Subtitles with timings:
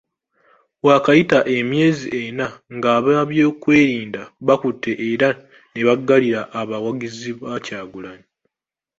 [0.85, 5.29] Waakayita emyezi ena ng'abeebyokwerinda bakutte era
[5.71, 8.27] ne baggalira abawagizi ba Kyagulanyi.